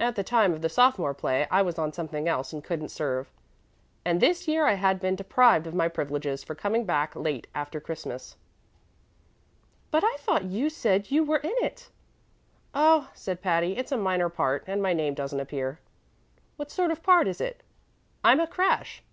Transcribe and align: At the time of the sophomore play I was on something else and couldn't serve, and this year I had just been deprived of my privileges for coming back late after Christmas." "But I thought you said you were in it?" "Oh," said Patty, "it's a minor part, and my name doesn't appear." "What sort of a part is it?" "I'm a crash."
At 0.00 0.16
the 0.16 0.24
time 0.24 0.52
of 0.52 0.62
the 0.62 0.68
sophomore 0.68 1.14
play 1.14 1.46
I 1.48 1.62
was 1.62 1.78
on 1.78 1.92
something 1.92 2.26
else 2.26 2.52
and 2.52 2.64
couldn't 2.64 2.88
serve, 2.88 3.30
and 4.04 4.20
this 4.20 4.48
year 4.48 4.66
I 4.66 4.74
had 4.74 4.94
just 4.94 5.02
been 5.02 5.14
deprived 5.14 5.64
of 5.68 5.74
my 5.76 5.86
privileges 5.86 6.42
for 6.42 6.56
coming 6.56 6.84
back 6.84 7.14
late 7.14 7.46
after 7.54 7.78
Christmas." 7.78 8.36
"But 9.92 10.02
I 10.02 10.16
thought 10.18 10.46
you 10.46 10.70
said 10.70 11.12
you 11.12 11.22
were 11.22 11.38
in 11.38 11.54
it?" 11.64 11.88
"Oh," 12.74 13.10
said 13.14 13.42
Patty, 13.42 13.76
"it's 13.76 13.92
a 13.92 13.96
minor 13.96 14.28
part, 14.28 14.64
and 14.66 14.82
my 14.82 14.92
name 14.92 15.14
doesn't 15.14 15.38
appear." 15.38 15.78
"What 16.56 16.72
sort 16.72 16.90
of 16.90 16.98
a 16.98 17.02
part 17.02 17.28
is 17.28 17.40
it?" 17.40 17.62
"I'm 18.24 18.40
a 18.40 18.48
crash." 18.48 19.04